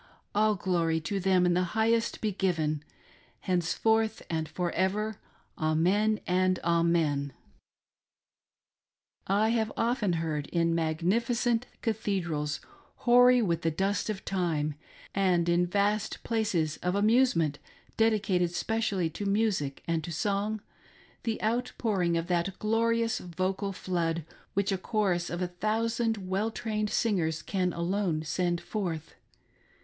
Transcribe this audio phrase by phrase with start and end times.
[0.33, 2.83] All glory to them in the highest be given,
[3.41, 5.19] Henceforth and for ever:
[5.59, 7.33] Amen, and Amen!
[9.27, 12.61] I have often heard in magnificent cathedrals,
[13.05, 14.73] hoary with the dust of time,
[15.13, 17.59] and in vast places of amusement
[17.95, 20.61] dedicated specially to music and to song,
[21.21, 24.25] the outpouring of that glorious vocal flood,
[24.55, 29.13] which a chorus of a thousand well trained singers, can alone send forth.